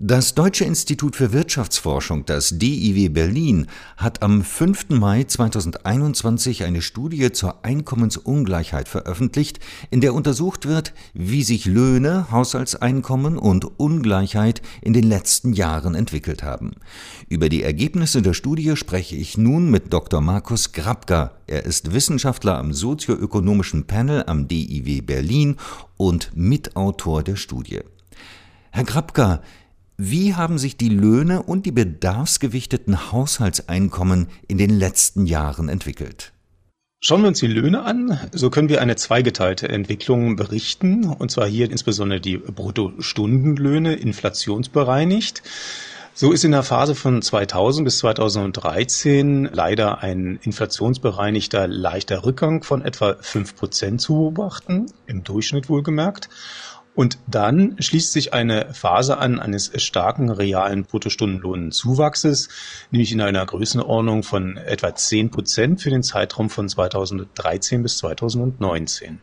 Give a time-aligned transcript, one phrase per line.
[0.00, 3.66] Das Deutsche Institut für Wirtschaftsforschung, das DIW Berlin,
[3.96, 4.90] hat am 5.
[4.90, 9.58] Mai 2021 eine Studie zur Einkommensungleichheit veröffentlicht,
[9.90, 16.44] in der untersucht wird, wie sich Löhne, Haushaltseinkommen und Ungleichheit in den letzten Jahren entwickelt
[16.44, 16.74] haben.
[17.28, 20.20] Über die Ergebnisse der Studie spreche ich nun mit Dr.
[20.20, 21.32] Markus Grabka.
[21.48, 25.56] Er ist Wissenschaftler am sozioökonomischen Panel am DIW Berlin
[25.96, 27.80] und Mitautor der Studie.
[28.70, 29.42] Herr Grabka,
[30.00, 36.32] wie haben sich die Löhne und die bedarfsgewichteten Haushaltseinkommen in den letzten Jahren entwickelt?
[37.00, 41.48] Schauen wir uns die Löhne an, so können wir eine zweigeteilte Entwicklung berichten, und zwar
[41.48, 45.42] hier insbesondere die Bruttostundenlöhne inflationsbereinigt.
[46.14, 52.82] So ist in der Phase von 2000 bis 2013 leider ein inflationsbereinigter leichter Rückgang von
[52.82, 56.28] etwa fünf Prozent zu beobachten, im Durchschnitt wohlgemerkt.
[56.98, 62.48] Und dann schließt sich eine Phase an eines starken realen Bruttostundenlohnzuwachses,
[62.90, 69.20] nämlich in einer Größenordnung von etwa 10 Prozent für den Zeitraum von 2013 bis 2019.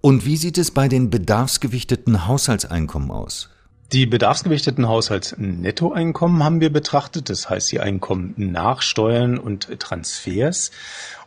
[0.00, 3.48] Und wie sieht es bei den bedarfsgewichteten Haushaltseinkommen aus?
[3.90, 10.72] Die bedarfsgewichteten Haushaltsnettoeinkommen haben wir betrachtet, das heißt die Einkommen nach Steuern und Transfers.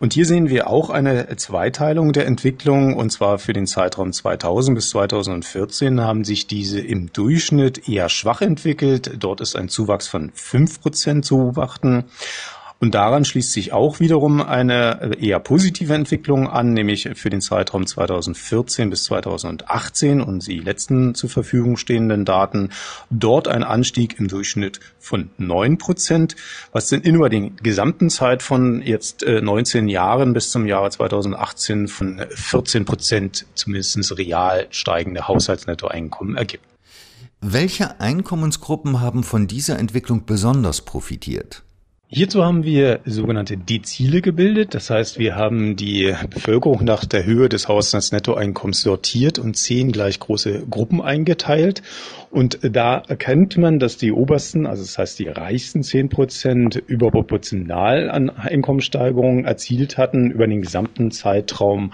[0.00, 4.74] Und hier sehen wir auch eine Zweiteilung der Entwicklung, und zwar für den Zeitraum 2000
[4.74, 9.12] bis 2014 haben sich diese im Durchschnitt eher schwach entwickelt.
[9.20, 12.06] Dort ist ein Zuwachs von fünf Prozent zu beobachten.
[12.80, 17.86] Und daran schließt sich auch wiederum eine eher positive Entwicklung an, nämlich für den Zeitraum
[17.86, 22.70] 2014 bis 2018 und die letzten zur Verfügung stehenden Daten.
[23.10, 26.36] Dort ein Anstieg im Durchschnitt von neun Prozent,
[26.70, 31.88] was sind über den gesamten Zeit von jetzt 19 äh, Jahren bis zum Jahre 2018
[31.88, 36.64] von 14 Prozent zumindest real steigende Haushaltsnettoeinkommen ergibt.
[37.40, 41.64] Welche Einkommensgruppen haben von dieser Entwicklung besonders profitiert?
[42.10, 44.74] Hierzu haben wir sogenannte Dezile gebildet.
[44.74, 50.18] Das heißt, wir haben die Bevölkerung nach der Höhe des Haushaltsnettoeinkommens sortiert und zehn gleich
[50.18, 51.82] große Gruppen eingeteilt.
[52.30, 58.08] Und da erkennt man, dass die obersten, also das heißt die reichsten zehn Prozent überproportional
[58.08, 61.92] an Einkommenssteigerungen erzielt hatten über den gesamten Zeitraum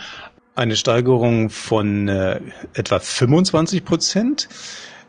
[0.55, 2.41] eine Steigerung von äh,
[2.75, 4.49] etwa 25 Prozent.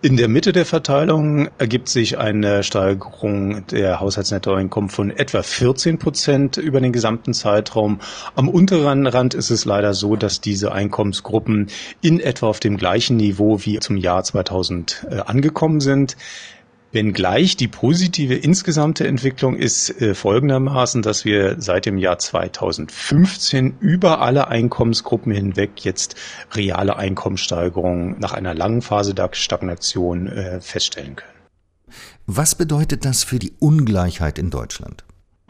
[0.01, 6.57] In der Mitte der Verteilung ergibt sich eine Steigerung der Haushaltsnettoeinkommen von etwa 14 Prozent
[6.57, 8.01] über den gesamten Zeitraum.
[8.35, 11.67] Am unteren Rand ist es leider so, dass diese Einkommensgruppen
[12.01, 16.17] in etwa auf dem gleichen Niveau wie zum Jahr 2000 äh, angekommen sind.
[16.95, 24.22] Wenngleich die positive insgesamte Entwicklung ist äh, folgendermaßen, dass wir seit dem Jahr 2015 über
[24.22, 26.16] alle Einkommensgruppen hinweg jetzt
[26.53, 31.35] reale Einkommenssteigerungen nach einer langen Phase der Stagnation äh, feststellen können.
[32.28, 35.04] Was bedeutet das für die Ungleichheit in Deutschland?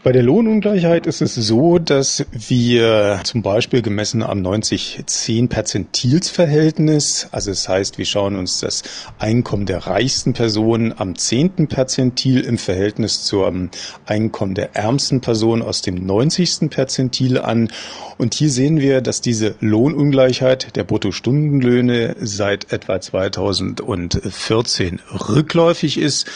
[0.06, 7.50] Bei der Lohnungleichheit ist es so, dass wir zum Beispiel gemessen am 90-10 Perzentilsverhältnis, also
[7.50, 8.84] das heißt, wir schauen uns das
[9.18, 11.68] Einkommen der reichsten Personen am 10.
[11.70, 13.72] Perzentil im Verhältnis zum
[14.06, 16.70] Einkommen der ärmsten Person aus dem 90.
[16.70, 17.72] Perzentil an.
[18.20, 25.00] Und hier sehen wir, dass diese Lohnungleichheit der Bruttostundenlöhne seit etwa 2014
[25.30, 26.28] rückläufig ist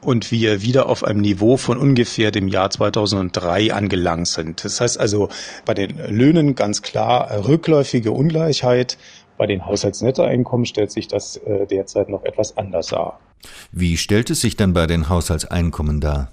[0.00, 2.70] und wir wieder auf einem Niveau von ungefähr dem Jahr
[3.10, 4.64] 2003 angelangt sind.
[4.64, 5.28] Das heißt also
[5.64, 8.96] bei den Löhnen ganz klar rückläufige Ungleichheit.
[9.36, 13.20] Bei den Haushaltsnettoeinkommen stellt sich das äh, derzeit noch etwas anders dar.
[13.72, 16.30] Wie stellt es sich dann bei den Haushaltseinkommen dar?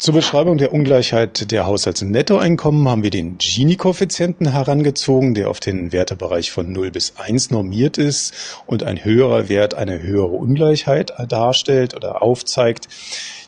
[0.00, 6.52] Zur Beschreibung der Ungleichheit der Haushaltsnettoeinkommen haben wir den Gini-Koeffizienten herangezogen, der auf den Wertebereich
[6.52, 8.32] von 0 bis 1 normiert ist
[8.66, 12.86] und ein höherer Wert eine höhere Ungleichheit darstellt oder aufzeigt.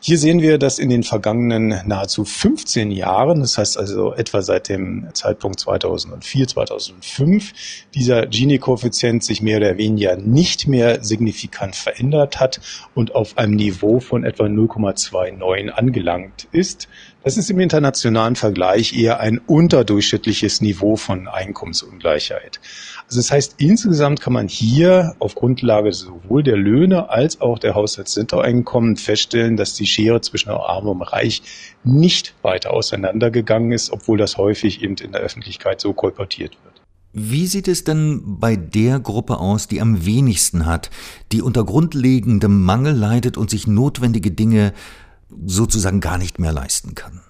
[0.03, 4.67] Hier sehen wir, dass in den vergangenen nahezu 15 Jahren, das heißt also etwa seit
[4.67, 7.53] dem Zeitpunkt 2004, 2005,
[7.93, 12.61] dieser Gini-Koeffizient sich mehr oder weniger nicht mehr signifikant verändert hat
[12.95, 16.87] und auf einem Niveau von etwa 0,29 angelangt ist.
[17.23, 22.59] Das ist im internationalen Vergleich eher ein unterdurchschnittliches Niveau von Einkommensungleichheit.
[23.05, 27.75] Also das heißt, insgesamt kann man hier auf Grundlage sowohl der Löhne als auch der
[27.75, 31.41] Haushaltsnettoeinkommen feststellen, dass die Schere zwischen Arm und Reich
[31.83, 36.81] nicht weiter auseinandergegangen ist, obwohl das häufig eben in der Öffentlichkeit so kolportiert wird.
[37.13, 40.89] Wie sieht es denn bei der Gruppe aus, die am wenigsten hat,
[41.33, 44.73] die unter grundlegendem Mangel leidet und sich notwendige Dinge
[45.45, 47.21] sozusagen gar nicht mehr leisten kann.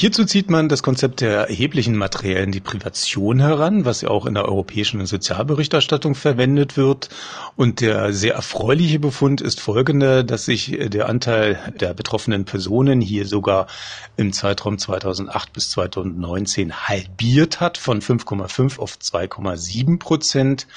[0.00, 4.44] Hierzu zieht man das Konzept der erheblichen materiellen Deprivation heran, was ja auch in der
[4.44, 7.08] europäischen Sozialberichterstattung verwendet wird.
[7.56, 13.26] Und der sehr erfreuliche Befund ist folgender, dass sich der Anteil der betroffenen Personen hier
[13.26, 13.66] sogar
[14.16, 20.68] im Zeitraum 2008 bis 2019 halbiert hat, von 5,5 auf 2,7 Prozent.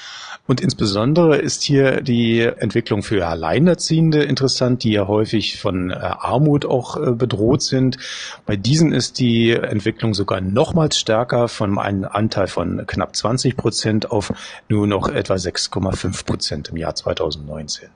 [0.48, 6.66] Und insbesondere ist hier die Entwicklung für Alleinerziehende interessant, die ja häufig von äh, Armut
[6.66, 7.98] auch äh, bedroht sind.
[8.44, 14.10] Bei diesen ist die Entwicklung sogar nochmals stärker von einem Anteil von knapp 20 Prozent
[14.10, 14.32] auf
[14.68, 17.88] nur noch etwa 6,5 Prozent im Jahr 2019.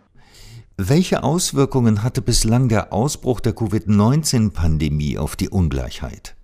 [0.78, 6.36] Welche Auswirkungen hatte bislang der Ausbruch der Covid-19-Pandemie auf die Ungleichheit?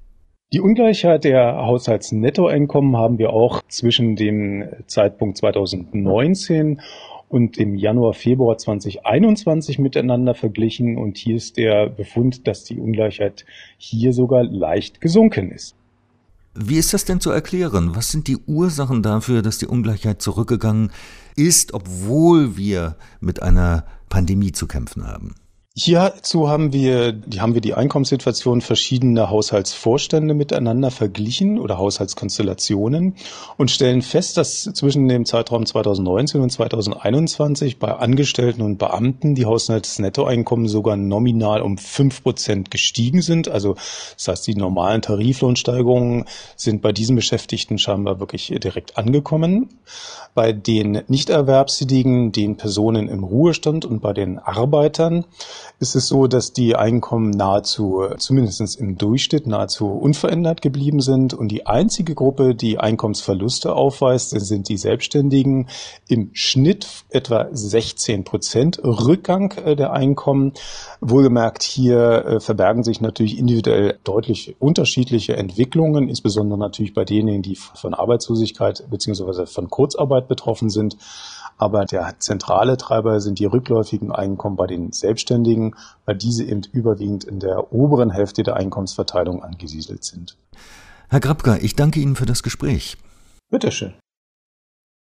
[0.54, 6.80] Die Ungleichheit der Haushaltsnettoeinkommen haben wir auch zwischen dem Zeitpunkt 2019
[7.32, 10.98] und im Januar, Februar 2021 miteinander verglichen.
[10.98, 13.46] Und hier ist der Befund, dass die Ungleichheit
[13.78, 15.74] hier sogar leicht gesunken ist.
[16.54, 17.96] Wie ist das denn zu erklären?
[17.96, 20.92] Was sind die Ursachen dafür, dass die Ungleichheit zurückgegangen
[21.34, 25.34] ist, obwohl wir mit einer Pandemie zu kämpfen haben?
[25.74, 33.16] Hierzu haben wir, die haben wir die Einkommenssituation verschiedener Haushaltsvorstände miteinander verglichen oder Haushaltskonstellationen
[33.56, 39.46] und stellen fest, dass zwischen dem Zeitraum 2019 und 2021 bei Angestellten und Beamten die
[39.46, 43.48] Haushaltsnettoeinkommen sogar nominal um fünf Prozent gestiegen sind.
[43.48, 43.76] Also
[44.16, 49.70] das heißt, die normalen Tariflohnsteigerungen sind bei diesen Beschäftigten scheinbar wirklich direkt angekommen.
[50.34, 55.24] Bei den Nichterwerbstätigen, den Personen im Ruhestand und bei den Arbeitern
[55.82, 61.34] ist es so, dass die Einkommen nahezu, zumindest im Durchschnitt, nahezu unverändert geblieben sind.
[61.34, 65.68] Und die einzige Gruppe, die Einkommensverluste aufweist, sind die Selbstständigen.
[66.08, 70.52] Im Schnitt etwa 16 Prozent Rückgang äh, der Einkommen.
[71.00, 77.56] Wohlgemerkt, hier äh, verbergen sich natürlich individuell deutlich unterschiedliche Entwicklungen, insbesondere natürlich bei denjenigen, die
[77.56, 80.96] von Arbeitslosigkeit beziehungsweise von Kurzarbeit betroffen sind.
[81.58, 87.24] Aber der zentrale Treiber sind die rückläufigen Einkommen bei den Selbstständigen, weil diese eben überwiegend
[87.24, 90.36] in der oberen Hälfte der Einkommensverteilung angesiedelt sind.
[91.08, 92.96] Herr Grabka, ich danke Ihnen für das Gespräch.
[93.50, 93.94] Bitteschön.